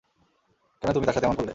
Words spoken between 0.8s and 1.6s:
তুমি তার সাথে এমন করলে?